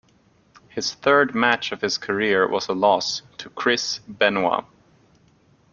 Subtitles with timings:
[0.69, 4.65] His third match of his career was a loss to Chris Benoit.